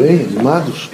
[0.00, 0.88] bem, animados?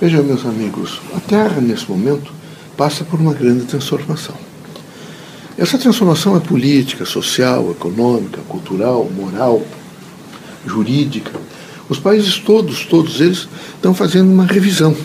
[0.00, 2.32] Vejam, meus amigos, a Terra, nesse momento,
[2.76, 4.34] passa por uma grande transformação.
[5.56, 9.62] Essa transformação é política, social, econômica, cultural, moral,
[10.66, 11.30] jurídica.
[11.88, 14.96] Os países todos, todos eles, estão fazendo uma revisão.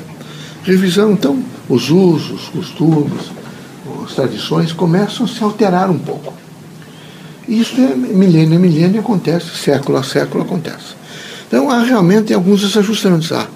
[0.64, 3.32] Revisão, então, os usos, os costumes,
[4.04, 6.34] as tradições começam a se alterar um pouco.
[7.48, 11.05] Isso é milênio a milênio acontece, século a século acontece.
[11.48, 13.48] Então há realmente alguns desajustamentos, há,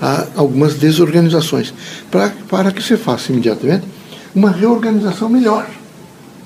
[0.00, 1.72] há algumas desorganizações,
[2.10, 3.84] para, para que se faça imediatamente
[4.34, 5.66] uma reorganização melhor.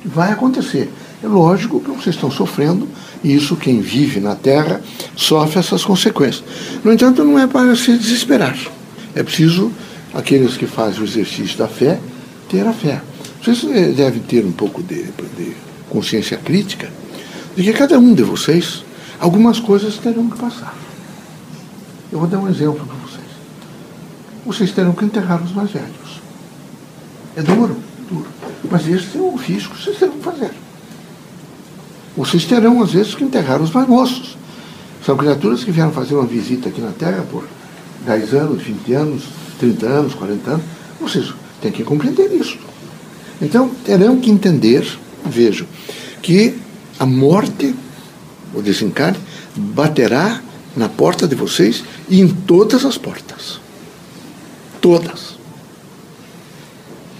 [0.04, 0.90] Vai acontecer.
[1.22, 2.88] É lógico que vocês estão sofrendo,
[3.22, 4.80] e isso quem vive na Terra
[5.14, 6.42] sofre essas consequências.
[6.82, 8.56] No entanto, não é para se desesperar.
[9.14, 9.70] É preciso,
[10.12, 12.00] aqueles que fazem o exercício da fé,
[12.48, 13.00] ter a fé.
[13.40, 15.04] Vocês eh, devem ter um pouco de,
[15.36, 15.56] de
[15.88, 16.90] consciência crítica
[17.56, 18.84] de que cada um de vocês,
[19.20, 20.74] algumas coisas terão que passar.
[22.12, 23.26] Eu vou dar um exemplo para vocês.
[24.44, 26.20] Vocês terão que enterrar os mais velhos.
[27.34, 27.76] É duro,
[28.10, 28.26] duro.
[28.70, 30.50] Mas esse é o ofício que vocês terão que fazer.
[32.14, 34.36] Vocês terão, às vezes, que enterrar os mais moços.
[35.04, 37.44] São criaturas que vieram fazer uma visita aqui na Terra por
[38.04, 39.22] 10 anos, 20 anos,
[39.58, 40.64] 30 anos, 40 anos.
[41.00, 42.58] Vocês têm que compreender isso.
[43.40, 44.86] Então, terão que entender,
[45.24, 45.66] vejam,
[46.20, 46.54] que
[46.98, 47.74] a morte,
[48.54, 49.18] o desencarne,
[49.56, 50.42] baterá
[50.76, 51.82] na porta de vocês
[52.20, 53.60] em todas as portas.
[54.80, 55.36] Todas.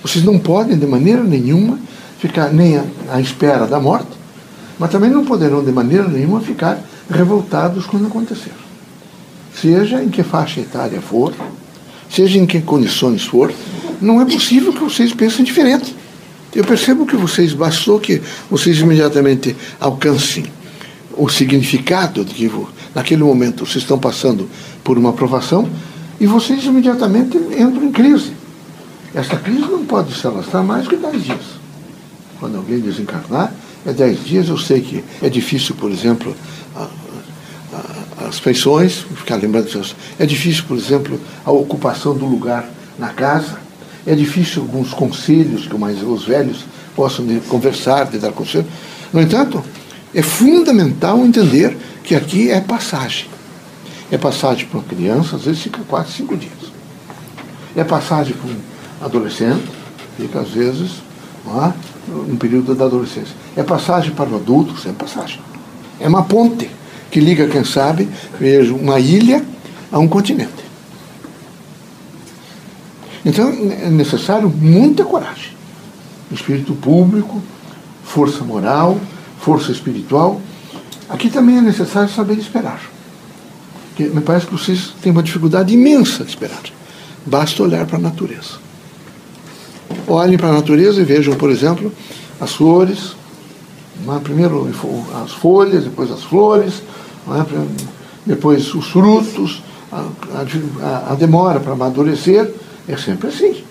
[0.03, 1.79] Vocês não podem, de maneira nenhuma,
[2.19, 4.11] ficar nem à espera da morte,
[4.79, 8.53] mas também não poderão, de maneira nenhuma, ficar revoltados quando acontecer.
[9.55, 11.33] Seja em que faixa etária for,
[12.11, 13.53] seja em que condições for,
[14.01, 15.95] não é possível que vocês pensem diferente.
[16.55, 18.21] Eu percebo que vocês, bastou que
[18.51, 20.45] vocês imediatamente alcancem
[21.17, 22.49] o significado de que
[22.95, 24.49] naquele momento vocês estão passando
[24.83, 25.69] por uma aprovação
[26.21, 28.33] e vocês imediatamente entram em crise.
[29.15, 31.41] Essa crise não pode se alastrar mais que 10 dias.
[32.39, 33.53] Quando alguém desencarnar,
[33.85, 34.49] é 10 dias.
[34.49, 36.35] Eu sei que é difícil, por exemplo,
[36.75, 36.89] a,
[37.73, 39.95] a, as feições, ficar lembrando disso.
[40.19, 43.59] É difícil, por exemplo, a ocupação do lugar na casa
[44.07, 46.65] é difícil alguns conselhos que mais os velhos
[46.95, 48.67] possam de conversar, de dar conselho.
[49.13, 49.63] No entanto,
[50.15, 53.27] é fundamental entender que aqui é passagem.
[54.11, 56.73] É passagem para criança, às vezes fica quatro, cinco dias.
[57.75, 58.57] É passagem para um
[59.07, 59.65] adolescente,
[60.17, 61.03] fica às vezes
[61.47, 61.73] é?
[62.11, 63.35] um período da adolescência.
[63.57, 65.41] É passagem para o adulto, é passagem.
[65.99, 66.71] É uma ponte
[67.11, 68.09] que liga, quem sabe,
[68.39, 69.45] veja, uma ilha
[69.91, 70.63] a um continente.
[73.25, 75.53] Então é necessário muita coragem.
[76.31, 77.41] Espírito público,
[78.03, 78.99] força moral,
[79.39, 80.41] força espiritual.
[81.13, 82.81] Aqui também é necessário saber esperar.
[83.89, 86.63] Porque me parece que vocês têm uma dificuldade imensa de esperar.
[87.27, 88.55] Basta olhar para a natureza.
[90.09, 91.93] Olhem para a natureza e vejam, por exemplo,
[92.41, 93.15] as flores,
[94.09, 94.19] é?
[94.21, 94.67] primeiro
[95.23, 96.83] as folhas, depois as flores,
[97.29, 97.67] é?
[98.25, 99.63] depois os frutos,
[99.93, 100.07] a,
[100.81, 102.51] a, a demora para amadurecer
[102.89, 103.63] é sempre assim.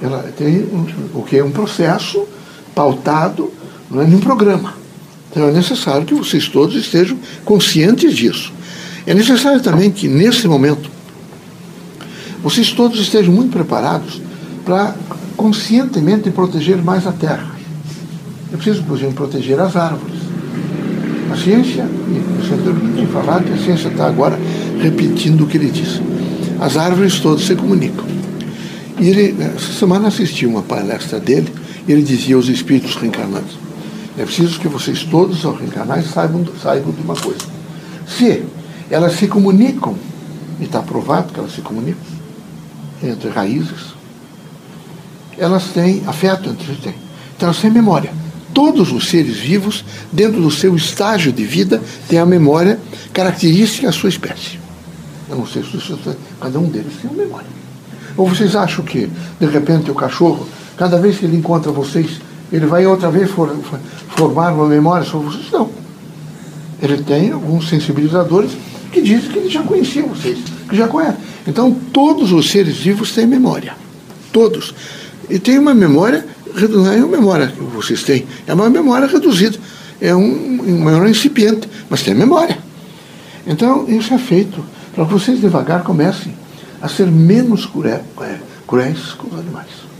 [0.00, 2.26] Ela tem um, o que é um processo
[2.74, 3.52] pautado
[3.90, 4.81] não é, num programa.
[5.32, 8.52] Então é necessário que vocês todos estejam conscientes disso.
[9.04, 10.88] É necessário também que, nesse momento,
[12.42, 14.20] vocês todos estejam muito preparados
[14.64, 14.94] para
[15.36, 17.50] conscientemente proteger mais a terra.
[18.52, 20.20] É preciso, exemplo, proteger as árvores.
[21.32, 24.38] A ciência, e o senhor tem falar que a ciência está agora
[24.80, 26.00] repetindo o que ele disse
[26.62, 28.04] as árvores todas se comunicam.
[29.00, 31.52] E ele, essa semana assisti uma palestra dele,
[31.88, 33.58] e ele dizia aos espíritos reencarnados,
[34.18, 37.46] é preciso que vocês todos, ao reencarnar, saibam, saibam de uma coisa.
[38.06, 38.44] Se
[38.90, 39.96] elas se comunicam,
[40.60, 42.02] e está provado que elas se comunicam,
[43.02, 43.94] entre raízes,
[45.38, 46.94] elas têm afeto entre si.
[47.36, 48.12] Então elas têm memória.
[48.52, 52.78] Todos os seres vivos, dentro do seu estágio de vida, têm a memória
[53.14, 54.60] característica da sua espécie.
[55.28, 55.78] Eu não sei se
[56.38, 57.48] cada um deles tem uma memória.
[58.14, 59.10] Ou vocês acham que,
[59.40, 60.46] de repente, o cachorro,
[60.76, 62.20] cada vez que ele encontra vocês,
[62.52, 63.56] ele vai outra vez for,
[64.08, 65.50] formar uma memória sobre vocês?
[65.50, 65.70] Não.
[66.80, 68.52] Ele tem alguns sensibilizadores
[68.90, 70.38] que dizem que ele já conhecia vocês,
[70.68, 71.16] que já conhece.
[71.46, 73.74] Então, todos os seres vivos têm memória.
[74.32, 74.74] Todos.
[75.30, 76.26] E tem uma memória,
[76.70, 79.58] não é uma memória que vocês têm, é uma memória reduzida.
[80.00, 82.58] É um, uma incipiente, mas tem memória.
[83.46, 84.62] Então, isso é feito
[84.92, 86.34] para que vocês devagar comecem
[86.80, 88.02] a ser menos cruéis,
[88.66, 89.91] cruéis com os animais.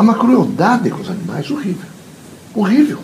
[0.00, 1.86] Há uma crueldade com os animais horrível.
[2.54, 2.98] Horrível.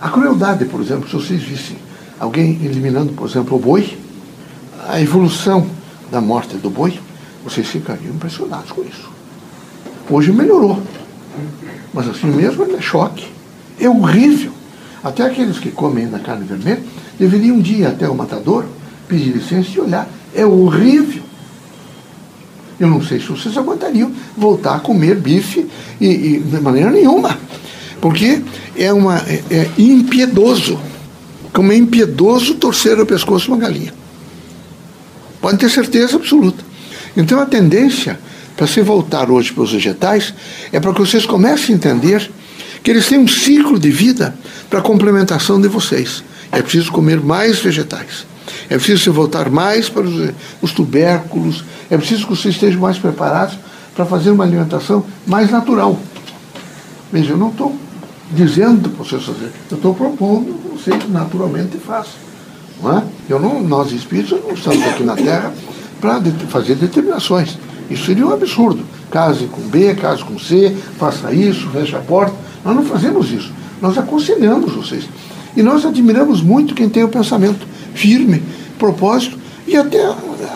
[0.00, 1.76] A crueldade, por exemplo, se vocês vissem
[2.18, 3.98] alguém eliminando, por exemplo, o boi,
[4.88, 5.66] a evolução
[6.10, 6.98] da morte do boi,
[7.44, 9.10] vocês ficariam impressionados com isso.
[10.08, 10.82] Hoje melhorou.
[11.92, 13.30] Mas assim mesmo é choque.
[13.78, 14.52] É horrível.
[15.02, 16.82] Até aqueles que comem na carne vermelha
[17.18, 18.64] deveriam um dia até o matador,
[19.06, 20.08] pedir licença e olhar.
[20.34, 21.22] É horrível.
[22.78, 25.66] Eu não sei se vocês aguentariam voltar a comer bife
[26.00, 27.38] e, e de maneira nenhuma.
[28.00, 28.42] Porque
[28.76, 30.78] é, uma, é, é impiedoso.
[31.52, 33.94] Como é impiedoso torcer o pescoço de uma galinha.
[35.40, 36.64] Pode ter certeza absoluta.
[37.16, 38.18] Então a tendência
[38.56, 40.34] para se voltar hoje para os vegetais
[40.72, 42.30] é para que vocês comecem a entender
[42.82, 44.36] que eles têm um ciclo de vida
[44.68, 46.22] para complementação de vocês.
[46.50, 48.26] É preciso comer mais vegetais.
[48.68, 50.30] É preciso se voltar mais para os,
[50.62, 51.64] os tubérculos.
[51.90, 53.58] É preciso que vocês estejam mais preparados
[53.94, 55.98] para fazer uma alimentação mais natural.
[57.12, 57.76] Veja, eu não estou
[58.32, 62.24] dizendo para vocês fazer, eu estou propondo que vocês naturalmente façam.
[62.82, 63.04] Não é?
[63.28, 65.52] Eu não, nós espíritos não estamos aqui na Terra
[66.00, 67.56] para de, fazer determinações.
[67.88, 68.84] Isso seria um absurdo.
[69.10, 72.34] Case com B, case com C, faça isso, feche a porta.
[72.64, 73.52] Nós não fazemos isso.
[73.80, 75.06] Nós aconselhamos vocês.
[75.56, 78.42] E nós admiramos muito quem tem o pensamento firme,
[78.78, 80.04] propósito e até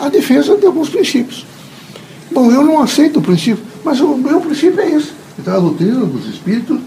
[0.01, 1.45] a, defesa de alguns princípios.
[2.31, 5.11] Bom, eu não aceito o princípio, mas o meu princípio é esse.
[5.37, 6.79] Então a doutrina dos espíritos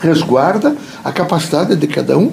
[0.00, 2.32] resguarda a capacidade de cada um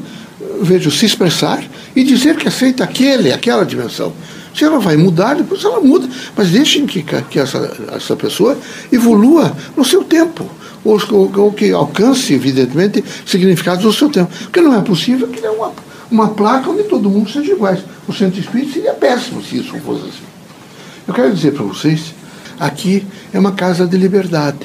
[0.62, 1.64] vejo, se expressar
[1.96, 4.14] e dizer que aceita aquele, aquela dimensão.
[4.54, 6.08] Se ela vai mudar, depois ela muda.
[6.36, 8.58] Mas deixem que, que essa, essa pessoa
[8.92, 10.50] evolua no seu tempo.
[10.86, 11.02] Ou,
[11.36, 14.32] ou, que alcance, evidentemente, significados no seu tempo.
[14.44, 15.74] Porque não é possível criar uma,
[16.10, 17.80] uma placa onde todo mundo seja iguais.
[18.08, 20.24] O centro espírita seria péssimo se isso fosse assim.
[21.08, 22.14] Eu quero dizer para vocês,
[22.60, 24.60] aqui é uma casa de liberdade.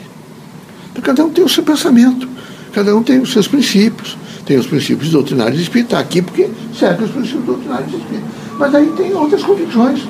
[1.03, 2.29] Cada um tem o seu pensamento,
[2.75, 4.19] cada um tem os seus princípios
[4.51, 8.29] tem os princípios doutrinários espíritas, aqui porque serve os princípios doutrinários espíritas.
[8.59, 10.03] Mas aí tem outras convicções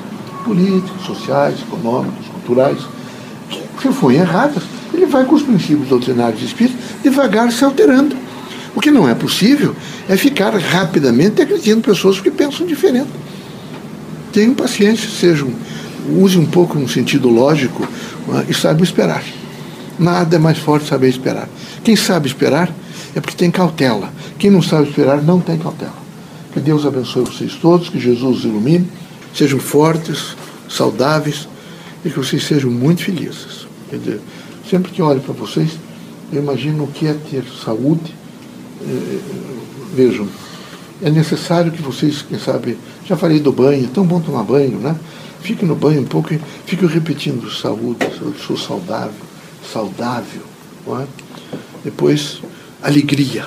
[0.43, 2.79] políticas, sociais, econômicas, culturais,
[3.49, 4.63] que se forem erradas,
[5.01, 8.15] ele vai com os princípios doutrinários espíritas devagar se alterando.
[8.75, 9.75] O que não é possível
[10.07, 13.09] é ficar rapidamente acreditando pessoas que pensam diferente.
[14.31, 15.51] Tenham paciência, sejam,
[16.09, 19.23] use um pouco um sentido lógico uh, e saibam esperar.
[19.99, 21.49] Nada é mais forte saber esperar.
[21.83, 22.73] Quem sabe esperar
[23.15, 24.13] é porque tem cautela.
[24.39, 25.99] Quem não sabe esperar não tem cautela.
[26.53, 28.87] Que Deus abençoe vocês todos, que Jesus os ilumine,
[29.33, 30.35] sejam fortes,
[30.69, 31.47] saudáveis
[32.05, 33.67] e que vocês sejam muito felizes.
[33.89, 34.21] Quer dizer,
[34.71, 35.71] sempre que olho para vocês,
[36.31, 38.15] eu imagino o que é ter saúde.
[38.81, 39.19] Eh,
[39.93, 40.25] vejam,
[41.01, 44.79] é necessário que vocês, quem sabe, já falei do banho, é tão bom tomar banho,
[44.79, 44.95] né?
[45.41, 49.25] Fique no banho um pouco e fique repetindo saúde, eu sou saudável,
[49.73, 50.43] saudável.
[50.87, 51.05] É?
[51.83, 52.41] Depois,
[52.81, 53.45] alegria.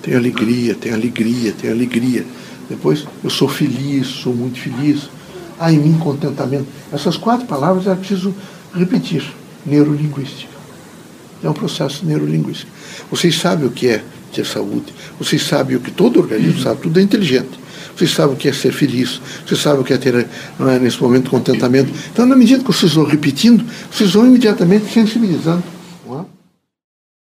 [0.00, 2.24] Tenho alegria, tenho alegria, tenho alegria.
[2.68, 5.10] Depois, eu sou feliz, sou muito feliz.
[5.58, 6.66] Há em mim contentamento.
[6.90, 8.34] Essas quatro palavras é preciso
[8.74, 9.39] repetir.
[9.64, 10.52] Neurolinguística.
[11.42, 12.70] É um processo neurolinguístico.
[13.10, 14.92] Vocês sabem o que é ter saúde.
[15.18, 17.58] Vocês sabem o que todo organismo sabe, tudo é inteligente.
[17.96, 19.20] Vocês sabem o que é ser feliz.
[19.46, 21.92] Vocês sabem o que é ter, é, nesse momento, contentamento.
[22.12, 25.62] Então, na medida que vocês vão repetindo, vocês vão imediatamente sensibilizando